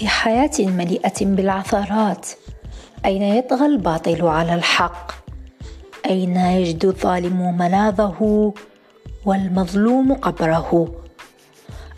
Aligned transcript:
في 0.00 0.08
حياة 0.08 0.50
مليئة 0.58 1.26
بالعثرات؟ 1.26 2.26
أين 3.04 3.22
يطغى 3.22 3.66
الباطل 3.66 4.26
على 4.26 4.54
الحق؟ 4.54 5.12
أين 6.06 6.36
يجد 6.36 6.84
الظالم 6.84 7.58
ملاذه 7.58 8.52
والمظلوم 9.26 10.14
قبره؟ 10.14 10.94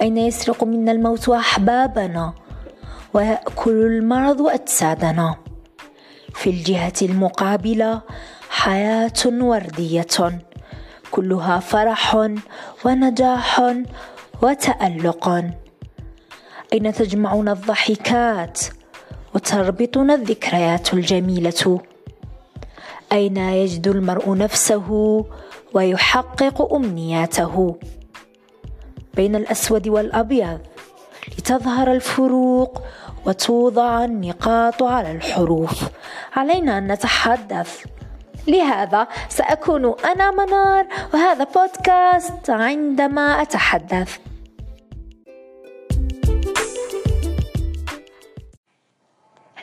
أين 0.00 0.18
يسرق 0.18 0.64
منا 0.64 0.92
الموت 0.92 1.28
أحبابنا 1.28 2.34
ويأكل 3.14 3.70
المرض 3.70 4.42
أجسادنا؟ 4.42 5.36
في 6.34 6.50
الجهة 6.50 6.92
المقابلة 7.02 8.00
حياة 8.50 9.26
وردية 9.26 10.40
كلها 11.10 11.58
فرح 11.58 12.28
ونجاح 12.84 13.62
وتألق. 14.42 15.44
أين 16.72 16.92
تجمعنا 16.92 17.52
الضحكات 17.52 18.60
وتربطنا 19.34 20.14
الذكريات 20.14 20.94
الجميلة؟ 20.94 21.80
أين 23.12 23.36
يجد 23.36 23.88
المرء 23.88 24.36
نفسه 24.36 24.88
ويحقق 25.74 26.74
أمنياته؟ 26.74 27.76
بين 29.14 29.36
الأسود 29.36 29.88
والأبيض 29.88 30.58
لتظهر 31.38 31.92
الفروق 31.92 32.82
وتوضع 33.26 34.04
النقاط 34.04 34.82
على 34.82 35.12
الحروف. 35.12 35.82
علينا 36.36 36.78
أن 36.78 36.92
نتحدث. 36.92 37.84
لهذا 38.46 39.08
سأكون 39.28 39.94
أنا 40.04 40.30
منار 40.30 40.86
وهذا 41.14 41.44
بودكاست 41.44 42.50
عندما 42.50 43.42
أتحدث. 43.42 44.18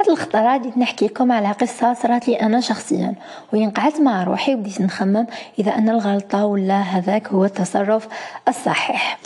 الخطرة 0.09 0.57
بديت 0.57 0.77
نحكي 0.77 1.05
لكم 1.05 1.31
على 1.31 1.51
قصة 1.51 1.93
صارت 1.93 2.27
لي 2.27 2.41
أنا 2.41 2.59
شخصيا 2.61 3.15
وين 3.53 3.69
قعدت 3.69 4.01
مع 4.01 4.23
روحي 4.23 4.55
وبديت 4.55 4.81
نخمم 4.81 5.27
إذا 5.59 5.71
أن 5.71 5.89
الغلطة 5.89 6.45
ولا 6.45 6.81
هذاك 6.81 7.27
هو 7.27 7.45
التصرف 7.45 8.07
الصحيح. 8.47 9.19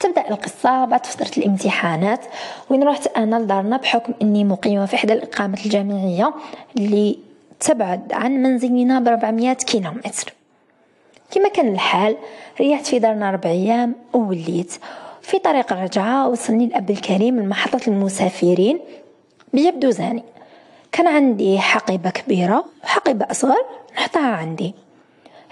تبدأ 0.00 0.30
القصة 0.30 0.84
بعد 0.84 1.06
فترة 1.06 1.42
الامتحانات 1.42 2.24
وين 2.70 2.82
رحت 2.82 3.06
أنا 3.06 3.36
لدارنا 3.36 3.76
بحكم 3.76 4.12
إني 4.22 4.44
مقيمة 4.44 4.86
في 4.86 4.94
إحدى 4.94 5.12
الإقامات 5.12 5.66
الجامعية 5.66 6.34
اللي 6.76 7.18
تبعد 7.60 8.12
عن 8.12 8.32
منزلنا 8.32 9.00
ب 9.00 9.08
400 9.08 9.52
كيلومتر. 9.52 10.32
كما 11.30 11.48
كان 11.48 11.68
الحال 11.68 12.16
ريحت 12.60 12.86
في 12.86 12.98
دارنا 12.98 13.30
ربع 13.30 13.50
أيام 13.50 13.94
ووليت. 14.12 14.72
في 15.22 15.38
طريق 15.38 15.72
الرجعة 15.72 16.28
وصلني 16.28 16.64
الاب 16.64 16.90
الكريم 16.90 17.40
لمحطه 17.40 17.80
المسافرين. 17.88 18.80
بيبدوزاني 19.52 20.24
كان 20.92 21.06
عندي 21.06 21.58
حقيبة 21.58 22.10
كبيرة 22.10 22.64
وحقيبة 22.84 23.26
أصغر 23.30 23.66
نحطها 23.94 24.26
عندي. 24.26 24.74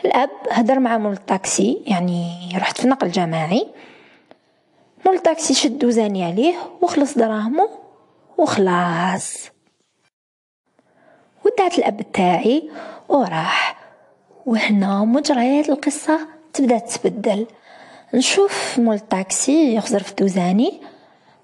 الأب 0.05 0.31
هدر 0.51 0.79
مع 0.79 0.99
مول 0.99 1.13
الطاكسي 1.13 1.83
يعني 1.87 2.49
رحت 2.57 2.81
في 2.81 2.89
نقل 2.89 3.11
جماعي. 3.11 3.69
مول 5.07 5.15
الطاكسي 5.15 5.55
شد 5.55 5.79
دوزاني 5.79 6.25
عليه 6.25 6.55
وخلص 6.83 7.19
دراهمو 7.19 7.71
وخلاص. 8.39 9.51
ودعت 11.45 11.79
الأب 11.79 12.13
تاعي 12.13 12.71
وراح. 13.09 13.77
وهنا 14.47 15.05
مجريات 15.05 15.69
القصة 15.69 16.21
تبدأ 16.53 16.79
تتبدل. 16.79 17.47
نشوف 18.15 18.79
مول 18.79 18.95
الطاكسي 18.95 19.75
يخزر 19.75 20.03
في 20.03 20.15
دوزاني. 20.15 20.81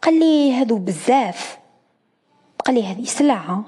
قال 0.02 0.18
لي 0.20 0.52
هادو 0.52 0.78
بزاف. 0.78 1.58
قال 2.64 2.74
لي 2.74 2.86
هذه 2.86 3.04
سلعة؟ 3.04 3.64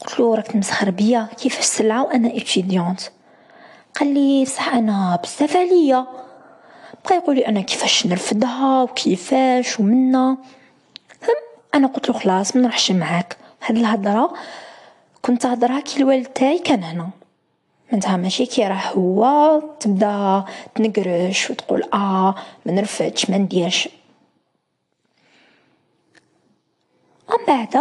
قلت 0.00 0.20
له 0.20 0.34
راك 0.34 0.46
تمسخر 0.46 0.90
بيا 0.90 1.28
كيفاش 1.38 1.64
سلعة 1.64 2.04
وأنا 2.04 2.36
étudiante 2.36 3.00
قال 4.00 4.14
لي 4.14 4.44
صح 4.46 4.68
أنا 4.74 5.18
بزاف 5.22 5.56
عليا. 5.56 6.06
بقى 7.04 7.16
يقول 7.16 7.36
لي 7.36 7.46
أنا 7.48 7.60
كيفاش 7.60 8.06
نرفدها 8.06 8.82
وكيفاش 8.82 9.80
ومنا. 9.80 10.36
أنا 11.74 11.86
قلت 11.86 12.08
له 12.08 12.18
خلاص 12.18 12.56
ما 12.56 12.62
نروحش 12.62 12.90
معاك. 12.90 13.36
هاد 13.66 13.76
الهضرة 13.76 14.32
كنت 15.22 15.46
هضرها 15.46 15.80
كي 15.80 15.96
الوالد 16.00 16.26
تاعي 16.26 16.58
كان 16.58 16.82
هنا. 16.84 17.10
معناتها 17.92 18.16
ماشي 18.16 18.46
كي 18.46 18.66
راه 18.68 18.74
هو 18.74 19.62
تبدا 19.80 20.44
تنقرش 20.74 21.50
وتقول 21.50 21.82
آه 21.94 22.34
ما 22.66 22.72
نرفدش 22.72 23.30
ما 23.30 23.38
نديرش 23.38 23.88
من 27.28 27.33
بعد 27.48 27.76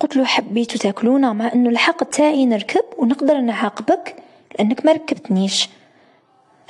قلت 0.00 0.16
له 0.16 0.24
حبيتو 0.24 0.78
تاكلونا 0.78 1.32
مع 1.32 1.52
إنه 1.52 1.70
الحق 1.70 2.04
تاعي 2.04 2.46
نركب 2.46 2.84
ونقدر 2.98 3.40
نعاقبك 3.40 4.16
لأنك 4.58 4.86
ما 4.86 4.92
ركبتنيش. 4.92 5.68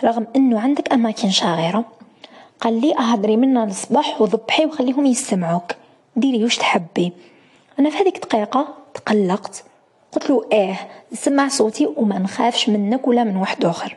رغم 0.04 0.26
إنه 0.36 0.60
عندك 0.60 0.92
أماكن 0.92 1.30
شاغرة. 1.30 1.84
قال 2.60 2.80
لي 2.80 2.98
أهدري 2.98 3.36
منا 3.36 3.64
الصباح 3.64 4.20
وضبحي 4.20 4.66
وخليهم 4.66 5.06
يستمعوك. 5.06 5.72
ديري 6.16 6.44
واش 6.44 6.56
تحبي. 6.56 7.12
أنا 7.78 7.90
في 7.90 7.96
هذيك 7.96 8.16
الدقيقة 8.16 8.74
تقلقت. 8.94 9.64
قلت 10.12 10.30
له 10.30 10.44
إيه 10.52 10.88
نسمع 11.12 11.48
صوتي 11.48 11.86
وما 11.86 12.18
نخافش 12.18 12.68
منك 12.68 13.08
ولا 13.08 13.24
من 13.24 13.36
واحد 13.36 13.64
آخر. 13.64 13.96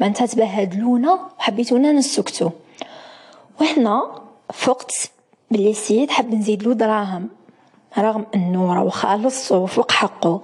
معناتها 0.00 0.26
تبهدلونا 0.26 1.28
وحبيتونا 1.38 1.92
نسكتو. 1.92 2.50
وهنا 3.60 4.22
فقت 4.52 5.10
بلي 5.50 5.74
سيد 5.74 6.10
حب 6.10 6.34
نزيد 6.34 6.62
له 6.62 6.74
دراهم 6.74 7.28
رغم 7.98 8.26
إنه 8.34 8.74
راهو 8.74 8.90
خالص 8.90 9.52
وفوق 9.52 9.92
حقه 9.92 10.40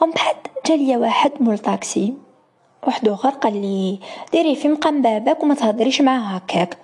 ومن 0.00 0.12
بعد 0.12 0.36
جاليا 0.66 0.98
واحد 0.98 1.32
مول 1.40 1.58
طاكسي 1.58 2.14
واحد 2.86 3.08
آخر 3.08 3.30
قال 3.30 3.62
لي 3.62 3.98
ديري 4.32 4.56
في 4.56 4.68
مقام 4.68 5.02
باباك 5.02 5.42
وما 5.42 5.54
تهضريش 5.54 6.00
معاه 6.00 6.36
هكاك. 6.36 6.78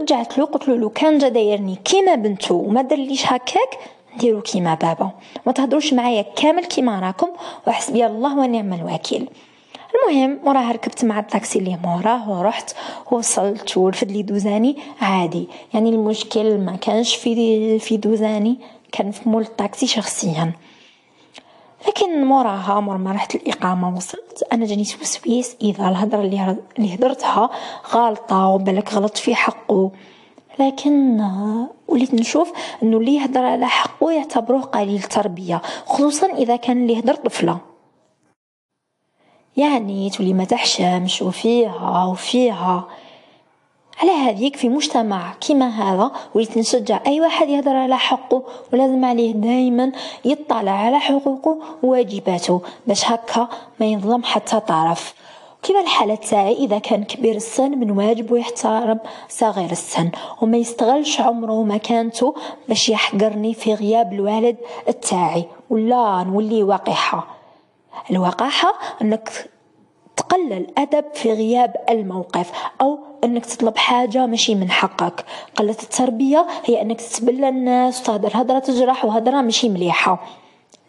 رجعت 0.00 0.38
له 0.38 0.44
قلت 0.44 0.68
له 0.68 0.76
لو 0.76 0.90
كان 0.90 1.18
جا 1.18 1.28
دايرني 1.28 1.76
كيما 1.76 2.14
بنتو 2.14 2.54
وما 2.54 2.82
درليش 2.82 3.26
هكاك 3.26 3.78
نديرو 4.14 4.40
كيما 4.40 4.74
بابا. 4.74 5.10
ما 5.46 5.52
تهضروش 5.52 5.92
معايا 5.92 6.22
كامل 6.22 6.64
كيما 6.64 7.00
راكم 7.00 7.28
وحسبي 7.66 8.06
الله 8.06 8.38
ونعم 8.38 8.72
الوكيل. 8.72 9.28
المهم 10.08 10.38
وراها 10.44 10.72
ركبت 10.72 11.04
مع 11.04 11.18
الطاكسي 11.18 11.58
اللي 11.58 11.78
موراه 11.84 12.30
ورحت 12.30 12.74
وصلت 13.10 13.76
ورفد 13.76 14.10
لي 14.10 14.22
دوزاني 14.22 14.76
عادي. 15.00 15.48
يعني 15.74 15.90
المشكل 15.90 16.58
ما 16.58 16.76
كانش 16.76 17.16
في 17.16 17.78
في 17.78 17.96
دوزاني 17.96 18.58
كان 18.92 19.10
في 19.10 19.28
مول 19.28 19.42
الطاكسي 19.42 19.86
شخصيا. 19.86 20.52
لكن 21.88 22.24
موراها 22.24 22.80
مور 22.80 22.96
ما 22.96 23.12
رحت 23.12 23.34
الإقامة 23.34 23.96
وصلت. 23.96 24.44
أنا 24.52 24.66
جاني 24.66 24.82
وسويس 24.82 25.56
إذا 25.62 25.88
الهضرة 25.88 26.20
اللي, 26.20 26.94
هدرتها 26.94 27.50
غالطة 27.94 28.46
وبالك 28.48 28.94
غلط 28.94 29.16
في 29.16 29.34
حقه. 29.34 29.90
لكن 30.58 31.20
وليت 31.88 32.14
نشوف 32.14 32.52
إنه 32.82 32.96
اللي 32.96 33.14
يهدر 33.14 33.44
على 33.44 33.66
حقه 33.66 34.12
يعتبروه 34.12 34.62
قليل 34.62 35.02
تربية 35.02 35.62
خصوصا 35.86 36.26
إذا 36.26 36.56
كان 36.56 36.82
اللي 36.82 36.92
يهدر 36.92 37.14
طفلة. 37.14 37.75
يعني 39.56 40.10
تولي 40.10 40.32
ما 40.34 40.44
تحشمش 40.44 41.22
وفيها 41.22 42.04
وفيها. 42.04 42.84
على 44.02 44.10
هذيك 44.10 44.56
في 44.56 44.68
مجتمع 44.68 45.32
كيما 45.32 45.68
هذا 45.68 46.10
وليت 46.34 46.58
نشجع 46.58 47.00
أي 47.06 47.20
واحد 47.20 47.48
يهضر 47.48 47.76
على 47.76 47.98
حقه 47.98 48.42
ولازم 48.72 49.04
عليه 49.04 49.32
دائما 49.32 49.92
يطلع 50.24 50.70
على 50.70 50.98
حقوقه 50.98 51.58
وواجباته 51.82 52.60
باش 52.86 53.10
هكا 53.10 53.48
ما 53.80 53.86
ينظلم 53.86 54.22
حتى 54.24 54.60
طرف. 54.60 55.14
كما 55.62 55.80
الحالة 55.80 56.14
تاعي؟ 56.14 56.52
إذا 56.52 56.78
كان 56.78 57.04
كبير 57.04 57.36
السن 57.36 57.70
من 57.78 57.90
واجبه 57.90 58.38
يحترم 58.38 58.98
صغير 59.28 59.70
السن 59.70 60.10
وما 60.42 60.56
يستغلش 60.56 61.20
عمره 61.20 61.52
ومكانته 61.52 62.34
باش 62.68 62.88
يحقرني 62.88 63.54
في 63.54 63.74
غياب 63.74 64.12
الوالد 64.12 64.56
تاعي 65.02 65.44
ولا 65.70 66.24
نولي 66.28 66.62
وقحة 66.62 67.35
الوقاحة 68.10 68.72
أنك 69.02 69.50
تقلل 70.16 70.52
الأدب 70.52 71.04
في 71.14 71.32
غياب 71.32 71.74
الموقف 71.90 72.52
أو 72.80 72.98
أنك 73.24 73.46
تطلب 73.46 73.76
حاجة 73.76 74.26
ماشي 74.26 74.54
من 74.54 74.70
حقك. 74.70 75.24
قلة 75.56 75.76
التربية 75.82 76.46
هي 76.64 76.82
أنك 76.82 77.00
تتبلى 77.00 77.48
الناس 77.48 78.00
وتهدر. 78.00 78.30
هدرة 78.34 78.58
تجرح 78.58 79.04
وهدرة 79.04 79.40
ماشي 79.40 79.68
مليحة. 79.68 80.18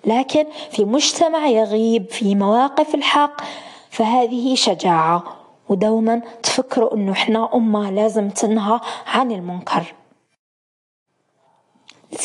لكن 0.05 0.45
في 0.71 0.85
مجتمع 0.85 1.47
يغيب 1.47 2.09
في 2.09 2.35
مواقف 2.35 2.95
الحق 2.95 3.41
فهذه 3.89 4.55
شجاعة. 4.55 5.23
ودوما 5.69 6.21
تفكروا 6.43 6.93
أنه 6.93 7.11
إحنا 7.11 7.49
أمة 7.53 7.91
لازم 7.91 8.29
تنهى 8.29 8.79
عن 9.07 9.31
المنكر. 9.31 9.93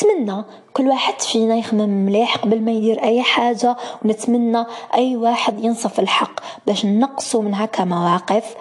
نتمنى 0.03 0.43
كل 0.73 0.87
واحد 0.87 1.21
فينا 1.21 1.55
يخمم 1.55 1.89
مليح 1.89 2.37
قبل 2.37 2.61
ما 2.61 2.71
يدير 2.71 3.03
أي 3.03 3.21
حاجة 3.21 3.77
ونتمنى 4.05 4.65
أي 4.93 5.17
واحد 5.17 5.63
ينصف 5.63 5.99
الحق 5.99 6.39
باش 6.67 6.85
نقصوا 6.85 7.41
من 7.41 7.55
هكا 7.55 7.83
مواقف. 7.83 8.55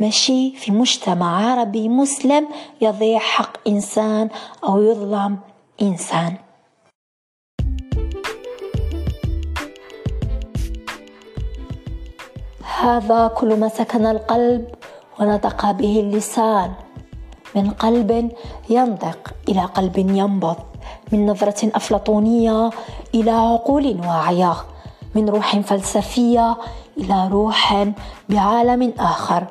ماشي 0.00 0.56
في 0.56 0.72
مجتمع 0.72 1.50
عربي 1.50 1.88
مسلم 1.88 2.48
يضيع 2.80 3.18
حق 3.18 3.68
إنسان 3.68 4.28
أو 4.64 4.82
يظلم 4.82 5.38
إنسان. 5.82 6.34
هذا 12.80 13.28
كل 13.28 13.60
ما 13.60 13.68
سكن 13.68 14.06
القلب 14.06 14.74
ونطق 15.20 15.70
به 15.70 16.00
اللسان. 16.00 16.85
من 17.56 17.70
قلب 17.70 18.32
ينطق 18.70 19.18
إلى 19.48 19.60
قلب 19.60 19.98
ينبض 19.98 20.56
من 21.12 21.26
نظرة 21.26 21.70
أفلاطونية 21.74 22.70
إلى 23.14 23.30
عقول 23.30 24.00
واعية 24.06 24.54
من 25.14 25.28
روح 25.28 25.58
فلسفية 25.60 26.56
إلى 26.98 27.28
روح 27.28 27.86
بعالم 28.28 28.92
آخر. 28.98 29.44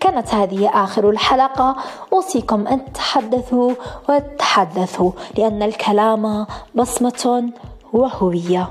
كانت 0.00 0.34
هذه 0.34 0.84
آخر 0.84 1.10
الحلقة. 1.10 1.76
أوصيكم 2.12 2.66
أن 2.66 2.92
تتحدثوا 2.92 3.72
وتتحدثوا 4.08 5.10
لأن 5.38 5.62
الكلام 5.62 6.46
بصمة 6.74 7.50
وهوية. 7.92 8.68